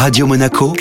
Radio 0.00 0.26
Monaco, 0.26 0.72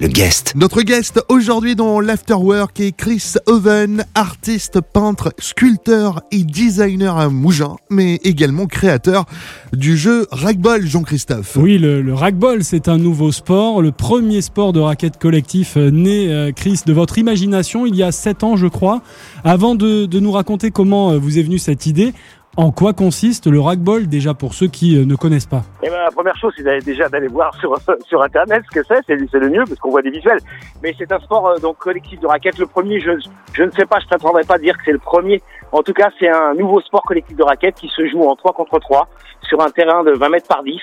le 0.00 0.08
guest. 0.08 0.54
Notre 0.56 0.82
guest 0.82 1.20
aujourd'hui 1.28 1.76
dans 1.76 2.00
l'Afterwork 2.00 2.80
est 2.80 2.90
Chris 2.90 3.34
Oven, 3.46 4.04
artiste, 4.16 4.80
peintre, 4.80 5.32
sculpteur 5.38 6.22
et 6.32 6.42
designer 6.42 7.16
à 7.18 7.28
Mougins, 7.28 7.76
mais 7.88 8.16
également 8.24 8.66
créateur 8.66 9.26
du 9.72 9.96
jeu 9.96 10.26
Ragball, 10.32 10.84
Jean-Christophe. 10.84 11.54
Oui, 11.54 11.78
le, 11.78 12.02
le 12.02 12.14
Ragball, 12.14 12.64
c'est 12.64 12.88
un 12.88 12.98
nouveau 12.98 13.30
sport, 13.30 13.80
le 13.80 13.92
premier 13.92 14.42
sport 14.42 14.72
de 14.72 14.80
raquette 14.80 15.18
collectif 15.18 15.76
euh, 15.76 15.90
né, 15.90 16.28
euh, 16.28 16.50
Chris, 16.50 16.80
de 16.84 16.92
votre 16.92 17.16
imagination 17.16 17.86
il 17.86 17.94
y 17.94 18.02
a 18.02 18.10
7 18.10 18.42
ans, 18.42 18.56
je 18.56 18.66
crois. 18.66 19.02
Avant 19.44 19.76
de, 19.76 20.06
de 20.06 20.18
nous 20.18 20.32
raconter 20.32 20.72
comment 20.72 21.12
euh, 21.12 21.18
vous 21.18 21.38
est 21.38 21.42
venue 21.44 21.60
cette 21.60 21.86
idée, 21.86 22.12
en 22.58 22.72
quoi 22.72 22.92
consiste 22.92 23.46
le 23.46 23.60
racball 23.60 24.08
déjà 24.08 24.34
pour 24.34 24.52
ceux 24.52 24.66
qui 24.66 24.98
euh, 24.98 25.04
ne 25.06 25.14
connaissent 25.14 25.46
pas? 25.46 25.62
Eh 25.80 25.88
ben, 25.88 25.96
la 25.96 26.10
première 26.10 26.36
chose, 26.36 26.52
c'est 26.56 26.64
d'aller- 26.64 26.82
déjà 26.82 27.08
d'aller 27.08 27.28
voir 27.28 27.54
sur, 27.54 27.72
sur 28.04 28.20
Internet 28.20 28.64
ce 28.68 28.80
que 28.80 28.84
c'est, 28.86 29.00
c'est 29.06 29.16
c'est 29.30 29.38
le 29.38 29.48
mieux 29.48 29.62
parce 29.64 29.78
qu'on 29.78 29.90
voit 29.90 30.02
des 30.02 30.10
visuels. 30.10 30.40
Mais 30.82 30.92
c'est 30.98 31.10
un 31.12 31.20
sport 31.20 31.46
euh, 31.46 31.58
donc 31.58 31.78
collectif 31.78 32.18
de 32.18 32.26
raquettes. 32.26 32.58
Le 32.58 32.66
premier, 32.66 32.98
je, 33.00 33.12
je 33.52 33.62
ne 33.62 33.70
sais 33.70 33.86
pas, 33.86 34.00
je 34.00 34.06
ne 34.06 34.08
prétendrai 34.08 34.42
pas 34.42 34.58
dire 34.58 34.76
que 34.76 34.82
c'est 34.84 34.92
le 34.92 34.98
premier. 34.98 35.40
En 35.70 35.82
tout 35.84 35.92
cas, 35.92 36.08
c'est 36.18 36.28
un 36.28 36.54
nouveau 36.54 36.80
sport 36.80 37.02
collectif 37.02 37.36
de 37.36 37.44
raquettes 37.44 37.76
qui 37.76 37.88
se 37.96 38.04
joue 38.08 38.24
en 38.28 38.34
3 38.34 38.52
contre 38.54 38.80
3 38.80 39.06
sur 39.42 39.60
un 39.62 39.70
terrain 39.70 40.02
de 40.02 40.10
20 40.10 40.28
mètres 40.28 40.48
par 40.48 40.64
10 40.64 40.80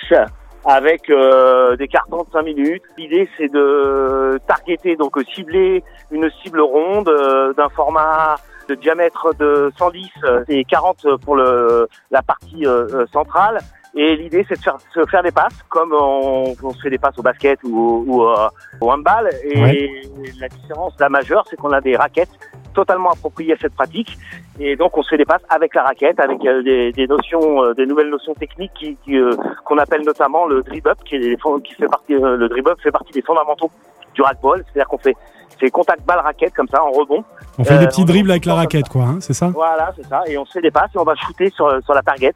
avec 0.67 1.09
euh, 1.09 1.75
des 1.75 1.89
cartons 1.89 2.23
de 2.23 2.31
5 2.31 2.41
minutes. 2.43 2.83
L'idée, 2.97 3.27
c'est 3.37 3.51
de 3.51 4.39
targeter, 4.47 4.95
donc 4.95 5.17
euh, 5.17 5.23
cibler 5.35 5.83
une 6.09 6.29
cible 6.41 6.61
ronde 6.61 7.09
euh, 7.09 7.53
d'un 7.53 7.67
format 7.69 8.35
de 8.67 8.75
diamètre 8.75 9.33
de 9.39 9.71
110 9.77 10.09
euh, 10.23 10.43
et 10.47 10.63
40 10.65 11.05
pour 11.23 11.35
le, 11.35 11.87
la 12.11 12.21
partie 12.21 12.65
euh, 12.65 12.87
euh, 12.93 13.05
centrale. 13.11 13.59
Et 13.97 14.15
l'idée, 14.17 14.45
c'est 14.49 14.57
de 14.57 14.61
faire, 14.63 14.77
se 14.93 15.05
faire 15.05 15.23
des 15.23 15.31
passes, 15.31 15.57
comme 15.69 15.93
on, 15.93 16.53
on 16.61 16.71
se 16.71 16.81
fait 16.81 16.89
des 16.89 16.97
passes 16.97 17.17
au 17.17 17.21
basket 17.21 17.59
ou, 17.63 17.77
au- 17.79 18.03
ou 18.05 18.23
euh, 18.23 18.49
au 18.81 18.91
handball. 18.91 19.29
Et 19.43 19.61
Ouais. 19.61 20.01
la 20.39 20.49
différence, 20.49 20.93
la 20.99 21.07
majeure, 21.09 21.45
c'est 21.49 21.55
qu'on 21.55 21.71
a 21.71 21.79
des 21.79 21.95
raquettes 21.95 22.29
totalement 22.73 23.11
appropriées 23.11 23.53
à 23.53 23.57
cette 23.57 23.73
pratique. 23.73 24.17
Et 24.59 24.75
donc, 24.75 24.97
on 24.97 25.01
se 25.01 25.09
fait 25.09 25.17
des 25.17 25.23
passes 25.25 25.43
avec 25.49 25.73
la 25.75 25.83
raquette, 25.83 26.19
avec 26.19 26.43
euh, 26.45 26.61
des, 26.61 26.91
des 26.91 27.07
notions, 27.07 27.63
euh, 27.63 27.73
des 27.73 27.85
nouvelles 27.85 28.09
notions 28.09 28.33
techniques 28.33 28.73
qui, 28.77 28.97
qui, 29.05 29.17
euh, 29.17 29.31
qu'on 29.63 29.77
appelle 29.77 30.01
notamment 30.03 30.45
le 30.45 30.61
dribble 30.61 30.89
up, 30.89 30.97
qui, 31.05 31.15
est 31.15 31.37
qui 31.63 31.73
fait 31.75 31.87
partie, 31.87 32.15
euh, 32.15 32.35
le 32.35 32.49
dribble 32.49 32.71
up 32.71 32.79
fait 32.81 32.91
partie 32.91 33.13
des 33.13 33.21
fondamentaux 33.21 33.71
du 34.15 34.21
racquetball. 34.23 34.63
C'est-à-dire 34.65 34.87
qu'on 34.87 34.97
fait, 34.97 35.15
c'est 35.59 35.69
contact 35.69 36.03
balle 36.05 36.19
raquette 36.19 36.53
comme 36.55 36.67
ça 36.67 36.83
en 36.83 36.89
rebond. 36.91 37.23
On 37.59 37.63
fait 37.63 37.75
Euh, 37.75 37.79
des 37.79 37.87
petits 37.87 38.01
on- 38.01 38.05
dribbles 38.05 38.31
avec 38.31 38.45
la 38.45 38.55
raquette, 38.55 38.89
quoi, 38.89 39.03
hein, 39.03 39.17
c'est 39.21 39.33
ça? 39.33 39.47
Voilà, 39.53 39.93
c'est 39.95 40.05
ça. 40.07 40.23
Et 40.27 40.37
on 40.37 40.45
se 40.45 40.53
fait 40.53 40.61
des 40.61 40.71
passes 40.71 40.89
et 40.95 40.97
on 40.97 41.03
va 41.03 41.15
shooter 41.15 41.49
sur, 41.51 41.69
sur 41.83 41.93
la 41.93 42.01
target 42.01 42.33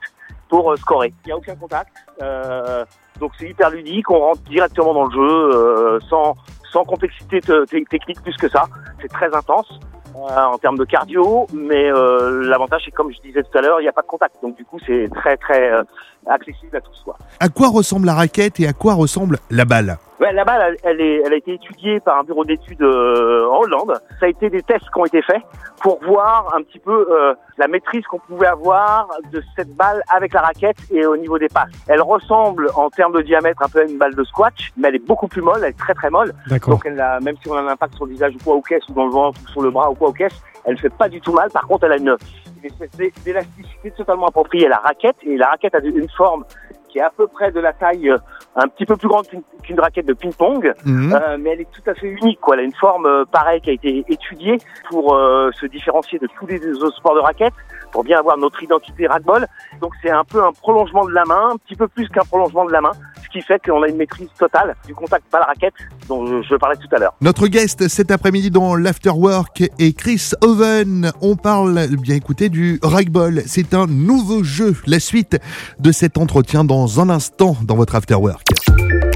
pour 0.48 0.72
euh, 0.72 0.76
scorer. 0.78 1.14
Il 1.26 1.28
n'y 1.28 1.32
a 1.34 1.38
aucun 1.38 1.56
contact. 1.56 1.92
Euh, 2.22 2.86
donc 3.20 3.32
c'est 3.40 3.50
hyper 3.50 3.70
ludique. 3.72 4.10
On 4.12 4.20
rentre 4.20 4.42
directement 4.44 4.94
dans 4.94 5.06
le 5.06 5.12
jeu 5.12 5.20
euh, 5.56 6.00
sans, 6.10 6.36
sans 6.72 6.84
complexité 6.86 7.42
te- 7.42 7.66
te- 7.66 7.84
technique 7.90 8.22
plus 8.22 8.36
que 8.38 8.48
ça. 8.50 8.66
C'est 9.02 9.10
très 9.10 9.34
intense. 9.36 9.80
euh, 10.16 10.20
en 10.54 10.58
termes 10.58 10.78
de 10.78 10.84
cardio, 10.86 11.46
mais 11.54 11.86
euh, 11.92 12.42
l'avantage 12.50 12.82
c'est 12.84 12.92
comme 12.92 13.12
je 13.14 13.22
disais 13.22 13.44
tout 13.44 13.56
à 13.58 13.62
l'heure, 13.62 13.80
il 13.80 13.84
n'y 13.84 13.88
a 13.90 13.94
pas 13.94 14.02
de 14.02 14.08
contact, 14.08 14.36
donc 14.42 14.58
du 14.58 14.66
coup 14.66 14.78
c'est 14.86 15.08
très 15.16 15.38
très 15.38 15.72
euh, 15.72 15.84
accessible 16.28 16.76
à 16.76 16.82
tous. 16.82 17.00
Quoi. 17.06 17.16
À 17.40 17.48
quoi 17.48 17.70
ressemble 17.70 18.08
la 18.08 18.16
raquette 18.16 18.60
et 18.60 18.68
à 18.68 18.74
quoi 18.74 18.96
ressemble 18.96 19.38
la 19.52 19.66
balle? 19.66 19.98
Ouais, 20.20 20.34
la 20.34 20.44
balle, 20.44 20.76
elle, 20.84 21.00
elle 21.00 21.02
est, 21.02 21.22
elle 21.26 21.34
a 21.34 21.36
été 21.38 21.54
étudiée 21.54 22.00
par 22.02 22.20
un 22.20 22.24
bureau 22.24 22.44
d'études 22.44 22.82
euh, 22.82 23.48
en 23.50 23.60
Hollande. 23.62 23.94
Ça 24.20 24.26
a 24.26 24.28
été 24.28 24.50
des 24.50 24.62
tests 24.62 24.90
qui 24.94 25.00
ont 25.00 25.06
été 25.06 25.22
faits 25.22 25.42
pour 25.82 26.04
voir 26.04 26.54
un 26.54 26.62
petit 26.62 26.80
peu 26.80 27.08
euh, 27.10 27.34
la 27.58 27.70
maîtrise 27.70 28.06
qu'on 28.08 28.20
pouvait 28.20 28.48
avoir 28.48 29.08
de 29.32 29.42
cette 29.56 29.74
balle 29.78 30.04
avec 30.14 30.34
la 30.34 30.42
raquette 30.42 30.76
et 30.92 31.06
au 31.06 31.16
niveau 31.16 31.40
des 31.40 31.48
passes. 31.48 31.72
Elle 31.88 32.02
ressemble 32.02 32.70
en 32.76 32.90
termes 32.90 33.14
de 33.14 33.22
diamètre 33.22 33.62
un 33.64 33.70
peu 33.70 33.80
à 33.80 33.84
une 33.84 33.98
balle 33.98 34.14
de 34.14 34.24
squash, 34.26 34.74
mais 34.76 34.90
elle 34.90 34.96
est 34.96 35.08
beaucoup 35.08 35.30
plus 35.30 35.42
molle, 35.42 35.60
elle 35.64 35.70
est 35.70 35.78
très 35.80 35.94
très 35.94 36.10
molle. 36.10 36.34
Donc 36.72 36.86
elle 36.86 37.00
a, 37.00 37.22
même 37.22 37.36
si 37.42 37.50
on 37.50 37.54
a 37.54 37.62
un 37.62 37.68
impact 37.68 37.96
sur 37.96 38.06
le 38.06 38.12
visage 38.12 38.34
ou 38.36 38.44
quoi 38.44 38.56
au 38.56 38.62
caisse 38.62 38.84
ou 38.90 38.94
dans 38.94 39.06
le 39.06 39.12
ventre 39.12 39.40
ou 39.46 39.48
sur 39.52 39.62
le 39.62 39.72
bras 39.72 39.90
ou 39.90 39.96
quoi 39.96 40.10
au 40.10 40.14
caisse, 40.14 40.38
elle 40.66 40.78
fait 40.78 40.90
pas 40.94 41.08
du 41.08 41.22
tout 41.22 41.32
mal. 41.32 41.50
Par 41.52 41.66
contre, 41.66 41.86
elle 41.86 41.94
a 41.94 41.98
une, 41.98 42.18
une 42.62 42.66
espèce 42.66 42.92
d'é- 42.98 43.14
d'élasticité 43.24 43.92
totalement 43.92 44.28
appropriée 44.28 44.66
à 44.66 44.70
la 44.70 44.78
raquette 44.78 45.16
et 45.24 45.38
la 45.38 45.48
raquette 45.48 45.76
a 45.76 45.80
une 45.80 46.10
forme 46.10 46.44
qui 46.90 46.98
est 47.00 47.02
à 47.02 47.12
peu 47.16 47.28
près 47.28 47.52
de 47.52 47.60
la 47.60 47.72
taille 47.74 48.10
euh, 48.10 48.18
un 48.56 48.68
petit 48.68 48.86
peu 48.86 48.98
plus 48.98 49.08
grande 49.08 49.26
qu'une 49.64 49.80
raquette 49.80 50.06
de 50.08 50.14
ping-pong, 50.14 50.74
Mhm. 50.86 51.14
euh, 51.14 51.38
mais 51.40 51.52
elle 51.52 51.62
est 51.62 51.72
tout 51.72 51.88
à 51.90 51.94
fait 51.94 52.08
unique. 52.08 52.40
Quoi. 52.42 52.56
Elle 52.56 52.62
a 52.62 52.64
une 52.64 52.74
forme 52.76 53.06
euh, 53.06 53.24
pareille 53.32 53.62
qui 53.62 53.70
a 53.70 53.74
été 53.74 54.04
étudiée 54.10 54.58
pour 54.90 55.16
euh, 55.16 55.52
se 55.54 55.66
différencier 55.68 56.20
de 56.20 56.28
tous 56.38 56.46
les 56.48 56.60
autres 56.84 56.98
sports 56.98 57.16
de 57.16 57.20
raquettes, 57.22 57.54
pour 57.92 58.04
bien 58.04 58.20
avoir 58.20 58.38
notre 58.38 58.62
identité 58.62 59.08
racquetball. 59.08 59.48
Donc 59.82 59.94
c'est 60.02 60.12
un 60.12 60.24
peu 60.24 60.44
un 60.44 60.52
prolongement 60.52 61.06
de 61.06 61.12
la 61.14 61.26
main, 61.26 61.50
un 61.54 61.58
petit 61.58 61.76
peu 61.76 61.88
plus 61.88 62.08
qu'un 62.10 62.22
prolongement 62.24 62.66
de 62.66 62.72
la 62.72 62.82
main, 62.82 62.92
ce 63.30 63.38
qui 63.38 63.46
fait 63.46 63.60
qu'on 63.64 63.84
a 63.84 63.88
une 63.88 63.98
maîtrise 63.98 64.30
totale 64.38 64.76
du 64.86 64.94
contact 64.94 65.26
balle-raquette 65.32 65.74
dont 66.08 66.26
je, 66.26 66.42
je 66.42 66.56
parlais 66.56 66.78
tout 66.78 66.94
à 66.96 67.00
l'heure. 67.00 67.14
Notre 67.22 67.48
guest 67.48 67.88
cet 67.88 68.12
après-midi 68.12 68.50
dans 68.50 68.76
l'Afterwork 68.76 69.64
est 69.80 69.98
Chris 69.98 70.32
Oven. 70.42 71.12
On 71.22 71.36
parle, 71.36 71.88
bien 72.02 72.16
écoutez, 72.16 72.50
du 72.50 72.80
Ragball. 72.82 73.44
C'est 73.46 73.74
un 73.74 73.88
nouveau 73.88 74.44
jeu. 74.44 74.76
La 74.86 75.00
suite 75.00 75.38
de 75.80 75.92
cet 75.92 76.18
entretien 76.18 76.64
dans 76.64 77.00
un 77.00 77.10
instant 77.10 77.56
dans 77.64 77.76
votre 77.76 77.96
Afterwork. 77.96 78.48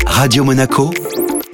Radio 0.05 0.43
Monaco, 0.43 0.91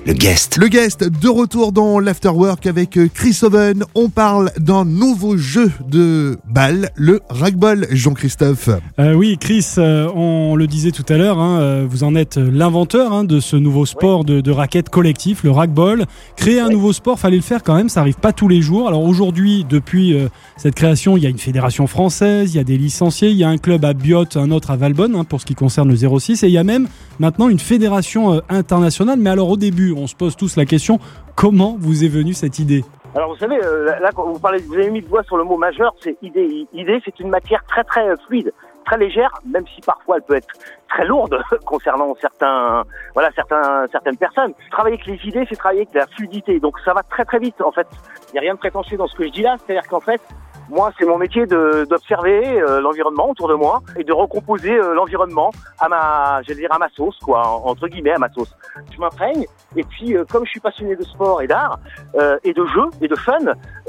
le 0.06 0.14
guest. 0.14 0.58
Le 0.58 0.68
guest 0.68 1.04
de 1.04 1.28
retour 1.28 1.72
dans 1.72 2.00
l'Afterwork 2.00 2.66
avec 2.68 2.98
Chris 3.14 3.38
Oven. 3.44 3.84
On 3.96 4.10
parle 4.10 4.52
d'un 4.58 4.86
nouveau 4.86 5.38
jeu 5.38 5.72
de 5.88 6.38
balle, 6.48 6.90
le 6.96 7.22
Ragball, 7.30 7.88
Jean-Christophe. 7.92 8.70
Euh, 9.00 9.14
oui, 9.14 9.38
Chris, 9.40 9.66
euh, 9.78 10.10
on 10.16 10.56
le 10.56 10.68
disait 10.68 10.92
tout 10.92 11.06
à 11.10 11.18
l'heure, 11.18 11.40
hein, 11.40 11.60
euh, 11.60 11.88
vous 11.90 12.04
en 12.04 12.16
êtes 12.16 12.38
l'inventeur 12.38 13.14
hein, 13.14 13.24
de 13.24 13.40
ce 13.40 13.56
nouveau 13.56 13.86
sport 13.86 14.24
de, 14.24 14.42
de 14.42 14.52
raquette 14.52 14.90
collectif, 14.90 15.44
le 15.44 15.52
racball. 15.52 16.06
Créer 16.36 16.60
un 16.60 16.70
nouveau 16.70 16.94
sport, 16.94 17.20
fallait 17.20 17.36
le 17.36 17.42
faire 17.42 17.64
quand 17.64 17.76
même, 17.76 17.90
ça 17.90 18.00
arrive 18.00 18.18
pas 18.20 18.34
tous 18.34 18.48
les 18.48 18.62
jours. 18.62 18.88
Alors 18.88 19.04
aujourd'hui, 19.04 19.66
depuis 19.68 20.14
euh, 20.14 20.30
cette 20.58 20.76
création, 20.76 21.18
il 21.18 21.24
y 21.24 21.28
a 21.28 21.30
une 21.30 21.38
fédération 21.38 21.88
française, 21.88 22.54
il 22.54 22.58
y 22.58 22.62
a 22.62 22.64
des 22.64 22.78
licenciés, 22.78 23.30
il 23.30 23.38
y 23.38 23.44
a 23.44 23.50
un 23.50 23.58
club 23.58 23.84
à 23.86 23.94
Biot, 23.94 24.26
un 24.36 24.52
autre 24.52 24.72
à 24.72 24.78
Valbonne 24.78 25.16
hein, 25.16 25.24
pour 25.24 25.42
ce 25.42 25.46
qui 25.46 25.56
concerne 25.56 25.90
le 25.90 26.20
06, 26.20 26.44
et 26.44 26.48
il 26.48 26.54
y 26.54 26.58
a 26.58 26.64
même 26.64 26.88
maintenant 27.20 27.50
une 27.50 27.60
fédération 27.60 28.34
euh, 28.34 28.40
internationale. 28.50 29.20
Mais 29.20 29.30
alors 29.30 29.50
au 29.50 29.58
début, 29.58 29.94
on 29.96 30.08
se 30.08 30.16
pose 30.16 30.36
tous 30.36 30.56
la 30.56 30.66
question, 30.66 31.00
comment 31.36 31.76
vous 31.80 32.04
est 32.04 32.10
venue 32.10 32.34
cette 32.34 32.60
idée? 32.60 32.84
Alors 33.16 33.30
vous 33.30 33.38
savez, 33.38 33.60
euh, 33.64 34.00
là, 34.00 34.12
quand 34.14 34.26
vous 34.26 34.40
parlez, 34.40 34.60
vous 34.60 34.76
avez 34.76 34.90
mis 34.90 35.02
le 35.02 35.08
doigt 35.08 35.24
sur 35.24 35.38
le 35.38 35.44
mot 35.44 35.58
majeur, 35.58 35.96
c'est 36.00 36.16
idée. 36.22 36.68
Idée, 36.74 37.02
c'est 37.04 37.20
une 37.20 37.30
matière 37.30 37.64
très 37.66 37.84
très 37.84 38.08
euh, 38.08 38.16
fluide, 38.28 38.54
très 38.86 38.98
légère, 38.98 39.32
même 39.52 39.66
si 39.68 39.82
parfois 39.82 40.18
elle 40.18 40.24
peut 40.24 40.36
être 40.36 40.48
très 40.90 41.06
lourde 41.06 41.42
concernant 41.66 42.16
certains, 42.22 42.84
voilà, 43.16 43.32
certains, 43.36 43.88
certaines 43.92 44.18
personnes. 44.18 44.54
Travailler 44.72 45.00
avec 45.02 45.08
les 45.08 45.28
idées, 45.28 45.46
c'est 45.50 45.56
travailler 45.56 45.82
avec 45.82 45.94
la 45.96 46.06
fluidité, 46.08 46.60
donc 46.60 46.80
ça 46.86 46.94
va 46.94 47.02
très 47.02 47.26
très 47.26 47.40
vite 47.40 47.60
en 47.62 47.72
fait. 47.72 47.88
Il 48.30 48.34
n'y 48.34 48.40
a 48.40 48.42
rien 48.42 48.54
de 48.54 48.60
prétentieux 48.60 48.98
dans 48.98 49.08
ce 49.08 49.16
que 49.16 49.26
je 49.26 49.32
dis 49.32 49.42
là, 49.42 49.56
c'est-à-dire 49.66 49.90
qu'en 49.90 50.02
fait, 50.02 50.22
moi, 50.70 50.92
c'est 50.98 51.06
mon 51.06 51.18
métier 51.18 51.46
d'observer 51.46 52.62
euh, 52.62 52.80
l'environnement 52.82 53.30
autour 53.32 53.48
de 53.48 53.56
moi 53.56 53.82
et 53.98 54.04
de 54.04 54.14
recomposer 54.14 54.72
euh, 54.78 54.94
l'environnement 54.94 55.52
à 55.80 55.90
ma, 55.90 56.42
j'allais 56.44 56.62
dire 56.62 56.72
à 56.74 56.78
ma 56.78 56.90
sauce, 56.90 57.18
quoi, 57.20 57.42
en- 57.48 57.66
entre 57.70 57.88
guillemets 57.88 58.14
à 58.14 58.20
ma 58.20 58.30
sauce. 58.30 58.54
Je 58.94 59.00
m'imprègne 59.00 59.46
et 59.76 59.84
puis, 59.84 60.16
euh, 60.16 60.26
comme 60.32 60.46
je 60.46 60.52
suis 60.52 60.60
passionné 60.60 60.96
de 60.96 61.04
sport 61.04 61.42
et 61.42 61.48
d'art 61.48 61.80
euh, 62.16 62.38
et 62.44 62.54
de 62.54 62.66
jeu 62.66 62.86
et 63.02 63.08
de 63.08 63.16
fun, 63.16 63.40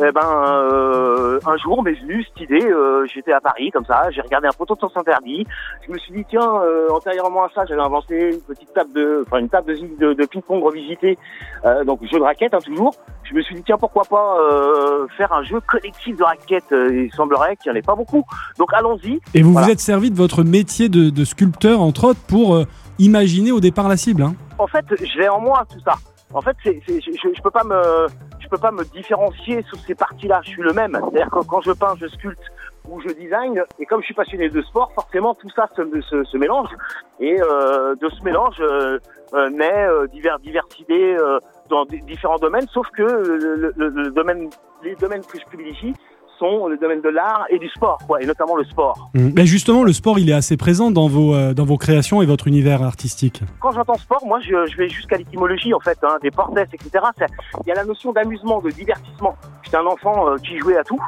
eh 0.06 0.12
ben, 0.12 0.20
euh, 0.24 1.38
un 1.46 1.56
jour 1.56 1.82
m'est 1.82 1.92
venue 2.00 2.24
cette 2.24 2.40
idée. 2.48 2.64
euh, 2.64 3.06
J'étais 3.12 3.32
à 3.32 3.40
Paris 3.40 3.70
comme 3.70 3.84
ça, 3.84 4.10
j'ai 4.10 4.20
regardé 4.20 4.46
un 4.48 4.52
poteau 4.52 4.74
de 4.74 4.80
sens 4.80 4.92
interdit. 4.96 5.46
Je 5.86 5.92
me 5.92 5.98
suis 5.98 6.12
dit 6.12 6.24
tiens, 6.28 6.48
euh, 6.62 6.88
antérieurement 6.90 7.44
à 7.44 7.48
ça, 7.54 7.64
j'avais 7.66 7.80
inventé 7.82 8.30
une 8.34 8.40
petite 8.40 8.72
table 8.72 8.92
de, 8.94 9.24
enfin 9.26 9.38
une 9.38 9.48
table 9.48 9.74
de, 9.74 10.06
de, 10.06 10.12
de 10.14 10.26
ping-pong 10.26 10.62
revisitée, 10.62 11.18
donc 11.86 12.00
jeu 12.10 12.18
de 12.18 12.24
raquette 12.24 12.54
hein, 12.54 12.58
toujours. 12.64 12.94
Je 13.24 13.34
me 13.34 13.42
suis 13.42 13.54
dit 13.54 13.62
tiens 13.64 13.78
pourquoi 13.78 14.02
pas 14.04 14.36
faire 15.16 15.32
un 15.32 15.42
jeu 15.44 15.60
collectif 15.60 16.16
de 16.16 16.24
raquettes. 16.24 16.64
Il 16.72 17.10
semblerait 17.14 17.56
qu'il 17.56 17.70
n'y 17.70 17.76
en 17.76 17.80
ait 17.80 17.82
pas 17.82 17.94
beaucoup, 17.94 18.24
donc 18.58 18.72
allons-y. 18.72 19.20
Et 19.34 19.42
vous 19.42 19.52
Voilà. 19.52 19.66
vous 19.68 19.72
êtes 19.72 19.80
servi 19.80 20.10
de 20.10 20.16
votre 20.16 20.42
métier 20.42 20.88
de, 20.88 21.10
de 21.10 21.24
sculpteur, 21.24 21.80
entre 21.80 22.04
autres, 22.08 22.20
pour 22.28 22.58
imaginer 22.98 23.52
au 23.52 23.60
départ 23.60 23.88
la 23.88 23.96
cible. 23.96 24.22
hein. 24.22 24.34
en 24.58 24.66
fait, 24.66 24.84
je 25.00 25.18
l'ai 25.18 25.28
en 25.28 25.40
moi 25.40 25.64
tout 25.72 25.80
ça. 25.84 25.94
En 26.32 26.40
fait, 26.40 26.56
c'est, 26.62 26.80
je, 26.86 27.00
je, 27.00 27.42
peux 27.42 27.50
pas 27.50 27.64
me, 27.64 28.06
peux 28.50 28.58
pas 28.58 28.70
me 28.72 28.84
différencier 28.84 29.62
sur 29.62 29.78
ces 29.78 29.94
parties-là. 29.94 30.40
Je 30.44 30.50
suis 30.50 30.62
le 30.62 30.72
même. 30.72 30.92
C'est-à-dire 30.92 31.30
que 31.30 31.44
quand 31.46 31.60
je 31.60 31.72
peins, 31.72 31.94
je 32.00 32.06
sculpte 32.08 32.42
ou 32.88 33.00
je 33.00 33.08
design, 33.08 33.62
et 33.78 33.86
comme 33.86 34.00
je 34.00 34.06
suis 34.06 34.14
passionné 34.14 34.48
de 34.48 34.62
sport, 34.62 34.92
forcément 34.94 35.34
tout 35.34 35.50
ça 35.50 35.68
se, 35.76 36.36
mélange. 36.36 36.68
Et 37.20 37.40
euh, 37.40 37.94
de 37.94 38.08
ce 38.08 38.22
mélange 38.24 38.56
euh, 38.60 38.98
euh, 39.34 39.48
naît 39.50 39.86
euh, 39.86 40.06
divers, 40.08 40.38
diverses 40.40 40.78
idées 40.80 41.16
euh, 41.18 41.38
dans 41.68 41.84
di- 41.84 42.00
différents 42.02 42.38
domaines. 42.38 42.66
Sauf 42.72 42.88
que 42.90 43.02
le, 43.02 43.72
le- 43.76 43.88
le 43.88 44.10
domaine, 44.10 44.50
les 44.82 44.96
domaines 44.96 45.22
que 45.24 45.38
je 45.38 45.44
privilégie 45.46 45.94
le 46.48 46.76
domaine 46.76 47.00
de 47.00 47.08
l'art 47.08 47.44
et 47.50 47.58
du 47.58 47.68
sport, 47.68 47.98
quoi, 48.06 48.20
et 48.22 48.26
notamment 48.26 48.56
le 48.56 48.64
sport. 48.64 49.10
Mmh. 49.14 49.30
Mais 49.36 49.46
justement, 49.46 49.82
le 49.84 49.92
sport, 49.92 50.18
il 50.18 50.30
est 50.30 50.34
assez 50.34 50.56
présent 50.56 50.90
dans 50.90 51.06
vos, 51.08 51.34
euh, 51.34 51.54
dans 51.54 51.64
vos 51.64 51.76
créations 51.76 52.22
et 52.22 52.26
votre 52.26 52.46
univers 52.48 52.82
artistique. 52.82 53.42
Quand 53.60 53.72
j'entends 53.72 53.94
sport, 53.94 54.24
moi, 54.26 54.40
je, 54.40 54.66
je 54.66 54.76
vais 54.76 54.88
jusqu'à 54.88 55.16
l'étymologie, 55.16 55.74
en 55.74 55.80
fait, 55.80 55.98
hein, 56.02 56.16
des 56.22 56.30
portes, 56.30 56.56
etc. 56.58 56.90
Il 57.64 57.68
y 57.68 57.72
a 57.72 57.74
la 57.74 57.84
notion 57.84 58.12
d'amusement, 58.12 58.60
de 58.60 58.70
divertissement. 58.70 59.34
J'étais 59.62 59.76
un 59.76 59.86
enfant 59.86 60.28
euh, 60.30 60.36
qui 60.36 60.58
jouait 60.58 60.76
à 60.78 60.84
tout. 60.84 60.98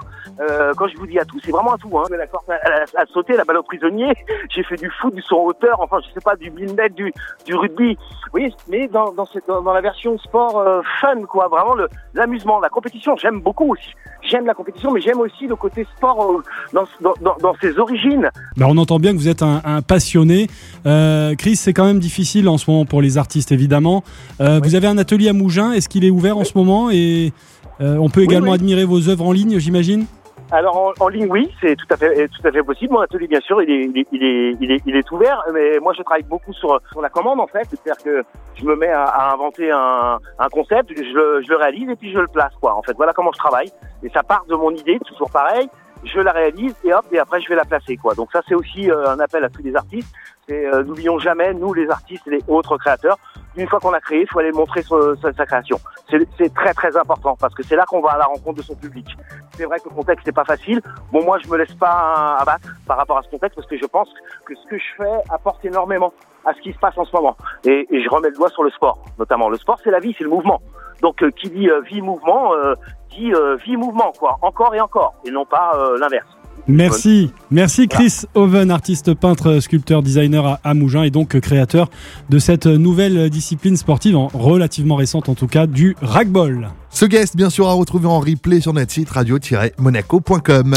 Euh, 0.40 0.72
quand 0.76 0.88
je 0.88 0.96
vous 0.96 1.06
dis 1.06 1.18
à 1.18 1.24
tout, 1.24 1.38
c'est 1.44 1.50
vraiment 1.50 1.74
à 1.74 1.78
tout. 1.78 1.98
Hein. 1.98 2.04
La 2.10 2.26
corde 2.26 2.48
à, 2.50 2.54
à- 2.54 3.02
à 3.02 3.06
sauter, 3.06 3.34
la 3.36 3.44
balle 3.44 3.56
au 3.58 3.62
prisonnier. 3.62 4.12
J'ai 4.50 4.62
fait 4.62 4.76
du 4.76 4.90
foot, 5.00 5.14
du 5.14 5.22
saut 5.22 5.38
en 5.40 5.44
hauteur, 5.46 5.80
enfin, 5.80 5.98
je 6.06 6.12
sais 6.14 6.20
pas, 6.20 6.36
du 6.36 6.50
blinded, 6.50 6.94
du, 6.94 7.12
du 7.46 7.54
rugby. 7.54 7.94
Vous 7.96 8.30
voyez, 8.38 8.54
mais 8.68 8.86
dans, 8.88 9.12
dans, 9.12 9.26
cette, 9.26 9.46
dans, 9.48 9.62
dans 9.62 9.72
la 9.72 9.80
version 9.80 10.16
sport 10.18 10.62
fun, 11.00 11.22
quoi, 11.28 11.48
vraiment 11.48 11.74
l'amusement, 12.14 12.60
la 12.60 12.68
compétition, 12.68 13.16
j'aime 13.16 13.40
beaucoup 13.40 13.72
aussi. 13.72 13.90
J'aime 14.32 14.46
la 14.46 14.54
compétition, 14.54 14.90
mais 14.92 15.02
j'aime 15.02 15.20
aussi 15.20 15.46
le 15.46 15.56
côté 15.56 15.86
sport 15.94 16.42
dans, 16.72 16.86
dans, 17.02 17.54
ses 17.60 17.78
origines. 17.78 18.30
Bah, 18.56 18.64
on 18.66 18.78
entend 18.78 18.98
bien 18.98 19.12
que 19.12 19.18
vous 19.18 19.28
êtes 19.28 19.42
un, 19.42 19.60
un 19.62 19.82
passionné. 19.82 20.46
Euh, 20.86 21.34
Chris, 21.34 21.56
c'est 21.56 21.74
quand 21.74 21.84
même 21.84 21.98
difficile 21.98 22.48
en 22.48 22.56
ce 22.56 22.70
moment 22.70 22.86
pour 22.86 23.02
les 23.02 23.18
artistes, 23.18 23.52
évidemment. 23.52 24.02
Euh, 24.40 24.58
Vous 24.64 24.74
avez 24.74 24.86
un 24.86 24.96
atelier 24.96 25.28
à 25.28 25.34
Mougins. 25.34 25.72
Est-ce 25.72 25.86
qu'il 25.90 26.06
est 26.06 26.10
ouvert 26.10 26.38
en 26.38 26.44
ce 26.44 26.52
moment 26.56 26.90
Et 26.90 27.34
euh, 27.82 27.98
on 27.98 28.08
peut 28.08 28.22
également 28.22 28.52
admirer 28.52 28.86
vos 28.86 29.10
œuvres 29.10 29.26
en 29.26 29.32
ligne, 29.32 29.58
j'imagine? 29.58 30.06
Alors 30.54 30.76
en, 30.76 30.92
en 31.00 31.08
ligne, 31.08 31.28
oui, 31.30 31.50
c'est 31.62 31.74
tout 31.76 31.86
à 31.88 31.96
fait, 31.96 32.28
tout 32.28 32.46
à 32.46 32.52
fait 32.52 32.62
possible. 32.62 32.92
Mon 32.92 33.00
atelier, 33.00 33.26
bien 33.26 33.40
sûr, 33.40 33.62
il 33.62 33.70
est, 33.70 33.84
il 33.84 33.98
est, 33.98 34.06
il 34.12 34.22
est, 34.22 34.56
il 34.60 34.70
est, 34.70 34.82
il 34.84 34.96
est 34.96 35.10
ouvert, 35.10 35.42
mais 35.54 35.78
moi, 35.78 35.94
je 35.96 36.02
travaille 36.02 36.24
beaucoup 36.24 36.52
sur, 36.52 36.78
sur 36.90 37.00
la 37.00 37.08
commande, 37.08 37.40
en 37.40 37.46
fait. 37.46 37.66
C'est-à-dire 37.70 38.04
que 38.04 38.22
je 38.56 38.64
me 38.66 38.76
mets 38.76 38.90
à, 38.90 39.04
à 39.04 39.32
inventer 39.32 39.70
un, 39.70 40.18
un 40.38 40.48
concept, 40.50 40.90
je 40.94 41.02
le, 41.14 41.40
je 41.42 41.48
le 41.48 41.56
réalise 41.56 41.88
et 41.88 41.96
puis 41.96 42.12
je 42.12 42.18
le 42.18 42.28
place, 42.28 42.52
quoi. 42.60 42.74
En 42.74 42.82
fait, 42.82 42.92
voilà 42.98 43.14
comment 43.14 43.32
je 43.32 43.38
travaille. 43.38 43.72
Et 44.02 44.10
ça 44.10 44.22
part 44.22 44.44
de 44.46 44.54
mon 44.54 44.70
idée, 44.72 44.98
toujours 45.06 45.30
pareil. 45.30 45.70
Je 46.04 46.20
la 46.20 46.32
réalise 46.32 46.74
et 46.84 46.92
hop, 46.92 47.06
et 47.12 47.18
après 47.18 47.40
je 47.40 47.48
vais 47.48 47.54
la 47.54 47.64
placer, 47.64 47.96
quoi. 47.96 48.14
Donc 48.14 48.30
ça, 48.32 48.42
c'est 48.46 48.56
aussi 48.56 48.90
euh, 48.90 49.08
un 49.08 49.20
appel 49.20 49.44
à 49.44 49.48
tous 49.48 49.62
les 49.62 49.74
artistes. 49.74 50.12
C'est 50.48 50.66
euh, 50.66 50.82
n'oublions 50.82 51.18
jamais, 51.20 51.54
nous, 51.54 51.72
les 51.72 51.88
artistes 51.88 52.26
et 52.26 52.30
les 52.30 52.42
autres 52.48 52.76
créateurs, 52.76 53.16
une 53.56 53.68
fois 53.68 53.80
qu'on 53.80 53.92
a 53.92 54.00
créé, 54.00 54.22
il 54.22 54.28
faut 54.28 54.38
aller 54.38 54.52
montrer 54.52 54.82
sa, 54.82 55.46
création. 55.46 55.78
C'est 56.08 56.54
très 56.54 56.74
très 56.74 56.96
important 56.96 57.36
parce 57.40 57.54
que 57.54 57.62
c'est 57.62 57.76
là 57.76 57.84
qu'on 57.86 58.00
va 58.00 58.12
à 58.12 58.18
la 58.18 58.24
rencontre 58.24 58.58
de 58.58 58.62
son 58.62 58.74
public. 58.74 59.06
C'est 59.54 59.64
vrai 59.64 59.78
que 59.78 59.88
le 59.88 59.94
contexte 59.94 60.26
n'est 60.26 60.32
pas 60.32 60.44
facile. 60.44 60.80
Bon, 61.12 61.24
moi, 61.24 61.38
je 61.38 61.48
me 61.48 61.56
laisse 61.56 61.74
pas 61.74 62.36
abattre 62.38 62.68
par 62.86 62.96
rapport 62.96 63.18
à 63.18 63.22
ce 63.22 63.30
contexte 63.30 63.56
parce 63.56 63.68
que 63.68 63.78
je 63.78 63.86
pense 63.86 64.08
que 64.46 64.54
ce 64.54 64.66
que 64.68 64.78
je 64.78 64.84
fais 64.96 65.20
apporte 65.30 65.64
énormément 65.64 66.12
à 66.44 66.54
ce 66.54 66.60
qui 66.60 66.72
se 66.72 66.78
passe 66.78 66.96
en 66.98 67.04
ce 67.04 67.14
moment. 67.14 67.36
Et, 67.64 67.86
et 67.90 68.02
je 68.02 68.08
remets 68.08 68.30
le 68.30 68.34
doigt 68.34 68.48
sur 68.48 68.64
le 68.64 68.70
sport, 68.70 68.98
notamment. 69.18 69.48
Le 69.48 69.56
sport, 69.58 69.78
c'est 69.82 69.90
la 69.90 70.00
vie, 70.00 70.14
c'est 70.16 70.24
le 70.24 70.30
mouvement. 70.30 70.60
Donc, 71.00 71.22
euh, 71.22 71.30
qui 71.30 71.50
dit 71.50 71.68
euh, 71.68 71.80
vie 71.80 72.00
mouvement 72.00 72.54
euh, 72.54 72.74
dit 73.12 73.32
euh, 73.34 73.56
vie 73.56 73.76
mouvement, 73.76 74.12
quoi. 74.18 74.38
Encore 74.42 74.74
et 74.74 74.80
encore, 74.80 75.14
et 75.24 75.30
non 75.30 75.44
pas 75.44 75.72
euh, 75.74 75.98
l'inverse. 75.98 76.26
Merci, 76.68 77.30
merci 77.50 77.88
Chris 77.88 78.20
Oven, 78.34 78.70
artiste 78.70 79.14
peintre, 79.14 79.58
sculpteur, 79.60 80.02
designer 80.02 80.58
à, 80.62 80.74
Mougins 80.74 81.02
et 81.02 81.10
donc 81.10 81.38
créateur 81.40 81.90
de 82.30 82.38
cette 82.38 82.66
nouvelle 82.66 83.30
discipline 83.30 83.76
sportive, 83.76 84.16
en- 84.16 84.28
relativement 84.32 84.94
récente 84.96 85.28
en 85.28 85.34
tout 85.34 85.48
cas, 85.48 85.66
du 85.66 85.96
ragdoll. 86.00 86.68
Ce 86.90 87.04
guest, 87.04 87.36
bien 87.36 87.50
sûr, 87.50 87.68
à 87.68 87.72
retrouver 87.72 88.06
en 88.06 88.20
replay 88.20 88.60
sur 88.60 88.72
notre 88.74 88.92
site 88.92 89.10
radio-monaco.com. 89.10 90.74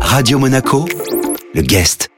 Radio 0.00 0.38
Monaco, 0.38 0.86
le 1.54 1.62
guest. 1.62 2.08